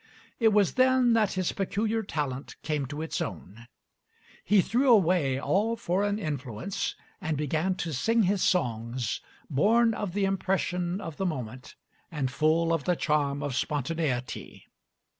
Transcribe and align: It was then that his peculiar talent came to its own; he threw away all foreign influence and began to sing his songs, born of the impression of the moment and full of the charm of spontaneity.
It 0.39 0.47
was 0.47 0.73
then 0.73 1.13
that 1.13 1.33
his 1.33 1.51
peculiar 1.51 2.01
talent 2.01 2.55
came 2.63 2.87
to 2.87 3.03
its 3.03 3.21
own; 3.21 3.67
he 4.43 4.59
threw 4.59 4.91
away 4.91 5.39
all 5.39 5.75
foreign 5.75 6.17
influence 6.17 6.95
and 7.21 7.37
began 7.37 7.75
to 7.75 7.93
sing 7.93 8.23
his 8.23 8.41
songs, 8.41 9.21
born 9.47 9.93
of 9.93 10.13
the 10.13 10.25
impression 10.25 10.99
of 10.99 11.17
the 11.17 11.25
moment 11.27 11.75
and 12.11 12.31
full 12.31 12.73
of 12.73 12.85
the 12.85 12.95
charm 12.95 13.43
of 13.43 13.55
spontaneity. 13.55 14.65